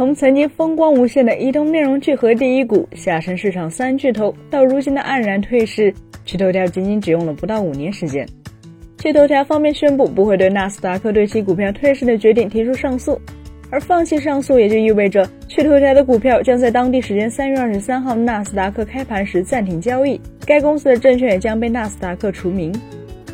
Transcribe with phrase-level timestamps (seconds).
[0.00, 5.92] 从曾经风光无限的移动内容聚合第一股、下沉市场三巨头，到如今的黯然退市，
[6.24, 8.26] 趣头条仅仅只用了不到五年时间。
[8.98, 13.20] 趣头条方面宣布不会对纳斯达克对其股票退市的决定提出上诉，
[13.68, 22.72] 而放弃上诉也就意味着趣头条的股票将在当地时间三月二十三号纳斯达克开盘时暂停交易，该公司的证券也将被纳斯达克除名。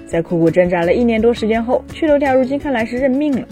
[0.04, 3.46] 在苦苦挣扎了一年多时间后，趣头条如今看来是认命了。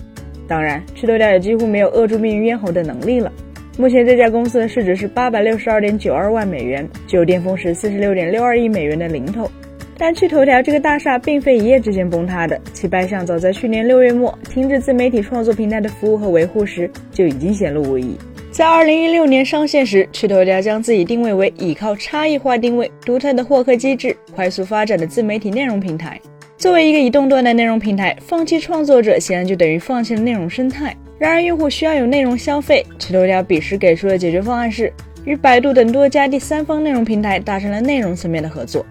[0.47, 3.33] 当然，趣头条也几乎没有扼住命运咽喉的能力了。
[3.77, 9.51] 目前这家公司的市值是八百六十二点九二万美元，具有巅峰时四十六点六二亿美元的零头。
[9.97, 18.17] 但趣头条这个大厦并非一夜之间崩塌的，其败相早在去年六月末停止自媒体创作平台的服务和维护时就已经显露无遗。
[18.51, 26.21] 在二零一六年上线时，趣头条将自己定位为依靠差异化定位、独特的获客机制、快速发展的自媒体内容平台。
[26.65, 30.97] 作为一个移动端的内容平台，放弃创作者显然就等于放弃了内容生态。
[31.19, 34.91] 然而，用户需要有内容消费，趣头条彼时给出的解决方案是
[35.27, 38.87] 与百度等多家第三方内容平台达成了内容层面的合作。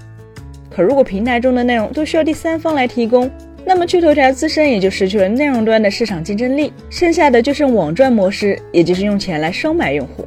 [0.69, 3.27] 可如果平台中的内容都需要第三方来提供，
[3.65, 10.23] 那么趣头条自身也就失去了内容端的市场竞争力，剩下的就剩网赚模式，也就是用钱来收买用户。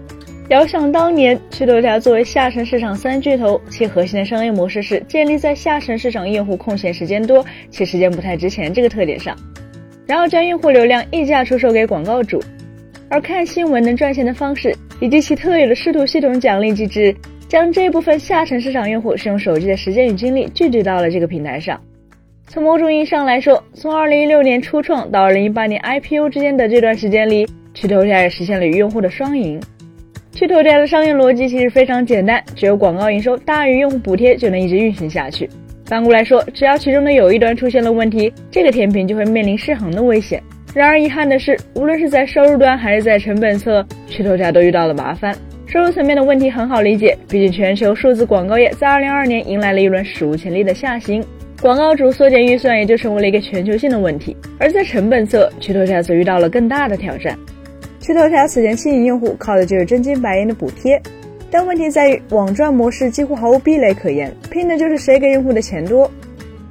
[0.48, 9.36] 遥想当年，趣头条作为下沉市场三巨头，其核心的商业模式是建立在下沉市场用户空闲时间多且时间不太值钱这个特点上，
[10.06, 12.40] 然后将用户流量溢价出售给广告主。
[13.08, 17.12] 而看新闻能赚钱的方式以及其特有的视图系统奖励机制，
[17.48, 21.80] 将这部分下沉市场用户使用手机的时间与精力聚集到了这个平台上。
[22.46, 29.60] 从某种意义上来说，从2016年初创到2018年 IPO 之间的这段时间里，趣头条也实现了与用户的双赢。
[30.36, 35.48] 趣头条的商业逻辑其实非常简单，只有广告营收大于用户补贴就能一直运行下去。
[35.86, 40.42] 反过来说，只要其中的有一端出现了问题，这个甜品就会面临失衡的危险。
[40.74, 45.34] 然而遗憾的是，无论是在收入端还是在成本侧，趣头条都遇到了麻烦。
[45.64, 51.24] 收入层面的问题很好理解，毕竟全球数字广告业在2022年迎来了一轮史无前例的下行，
[51.62, 54.36] 广告主缩减预算也就成为了一个全球性的问题。
[54.58, 57.34] 而在成本侧，趣头条则遇到了更大的挑战。
[58.06, 61.02] 趣头条此前吸引用户靠的就是真金白银的补贴，
[61.50, 66.08] 但问题在于网赚模式几乎毫无壁垒可言，拼的就是谁给用户的钱多。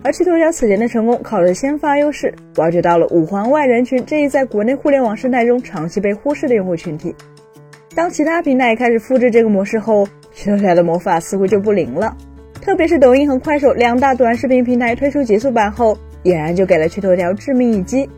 [0.01, 7.13] 而趣头条此前的成功靠的是先发优势，挖掘到了五环外人群这一在国内互联网生态中长期被忽视的用户群体。
[7.93, 12.15] 当其他平台开始复制这个模式后，趣头条的魔法似乎就不灵了。
[12.61, 18.09] 特别是抖音和快手两大短视频平台推出极速版后，俨然就给了趣头条致命一击。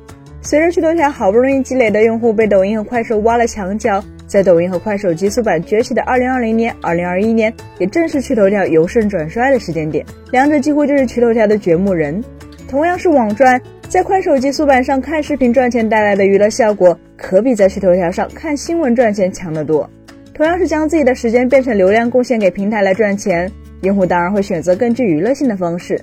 [0.50, 12.24] 随着趣头条好不容易积累的用户被抖音和快手挖了墙角，在抖音和快手极速版崛起的2020年、2021年，也正是趣头条由盛转衰的时间点，两者几乎就是趣头条的掘墓人。
[12.66, 19.90] 同样是网赚，在快手极速版上看视频赚钱带来的娱乐效果，可比在趣头条上看新闻赚钱强得多。
[20.34, 26.00] 同样是将自己的时间变成流量贡献给平台来赚钱，用户当然会选择更具娱乐性的方式。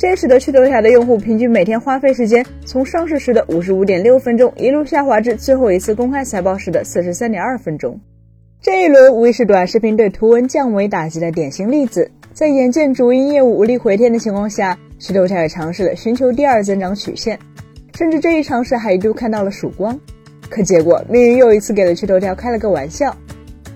[0.00, 8.00] 这使得趣头条的用户平均每天花费时间从上市时的五十五点六分钟一路下滑至最后一次公开财报时的四十三点二分钟。
[8.62, 12.10] 这一轮无疑是短视频对图文降维打击的典型例子。
[12.32, 17.38] 在眼见主营业务无力回天的情况下，趣头条也尝试了寻求第二增长曲线，
[17.94, 20.00] 甚至这一尝试还一度看到了曙光。
[20.48, 23.14] 可结果命运又一次给了趣头条开了个玩笑。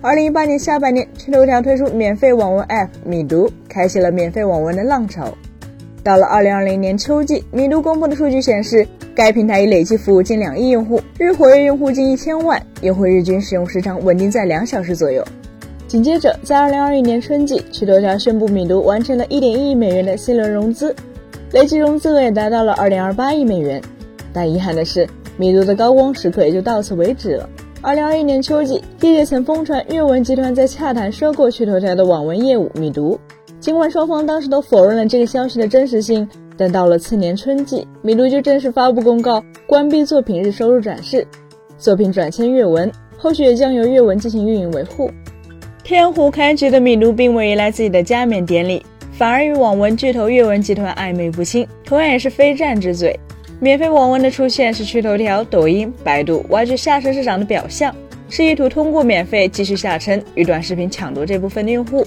[0.01, 5.31] 二零一八年下半年，趣头条推出免费网文 App 米读，开启了免费网文的浪潮。
[6.05, 15.25] 到了二零二零年秋季，米读公布的数据显示，该平台已累计服务近两亿用户，日活跃用户近一千万，用户日均使用时长稳定在两小时左右。
[15.87, 20.95] 紧接着，在二零二一年春季，趣头条宣布米读完成了一点一亿美元的 C 轮融资，
[21.53, 23.81] 累计融资额也达到了二点二八亿美元。
[24.31, 25.07] 但遗憾的是，
[25.37, 27.49] 米读的高光时刻也就到此为止了。
[27.81, 33.19] 二零二一年秋季，业界曾疯传阅文集团在洽谈收购趣头条的网文业务米读。
[33.65, 41.25] 尽管双方当时都否认了这个消息的真实性，但到了次年春季，米读就正式发布公告，关闭作品日收入展示，
[41.75, 45.09] 作品转签阅文，后续也将由阅文进行运营维护。
[45.83, 53.19] 天胡开局的米读并未迎来自己的加冕典礼，反而与网文巨头阅文集团暧昧不清，同样也是非战之罪。
[53.59, 57.95] 免费网文的出现是趣头条、抖音、百度挖掘下沉市场的表象，
[58.29, 62.05] 是意图通过免费继续下沉，与短视频抢夺这部分的用户。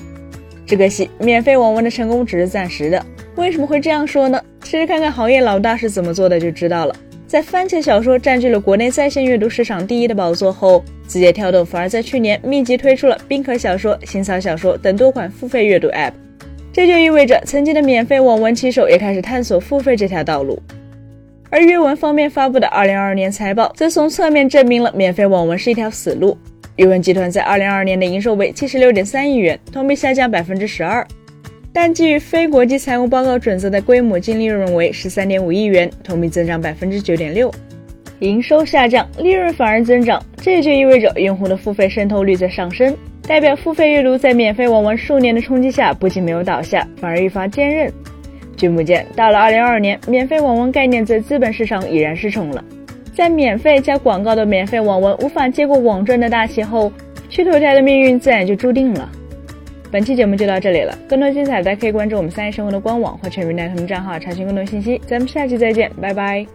[0.69, 3.03] 只可惜，免费网文的成功只是暂时的。
[3.37, 4.39] 为什么会这样说呢？
[4.63, 6.95] 其实看看行业老大是怎么做的就知道了。
[7.27, 16.13] 在番茄小说占据了国内在线阅读市场第一的宝座后，字节跳动反而在去年密集推出了冰壳小说、新草小说等多款付费阅读 App。
[16.71, 20.63] 这就意味着，曾经的免费网文骑手也开始探索付费这条道路。
[21.49, 26.37] 而阅文方面发布的2022年财报，则从侧面证明了免费网文是一条死路。
[26.79, 31.05] 阅文集团在二零二二年的营收为七十六点三亿元，同比下降百分之十二。
[31.73, 37.53] 但基于非国际财务报告准则的规模净利润为十三点五亿元，同比增长百分之九点六。
[38.21, 42.97] 营收下降，利润反而增长，这就意味着用户的付费渗透率在上升，
[43.27, 47.93] 代表付费阅读在免费网文数年的冲击下，不仅没有倒下，反而愈发坚韧。
[48.57, 52.65] 据目见，到了二零二二年，免费网文概念在资本市场已然失宠了。
[53.19, 56.93] 在免费加广告的免费网文无法接过网赚的大旗后，
[57.29, 59.11] 趣头条的命运自然就注定了。
[59.91, 65.01] 本期节目就到这里了，更多精彩大家可以关注我们三一生活的官网或全民大同账号查询更多信息。
[65.05, 66.47] 咱们下期再见，拜拜。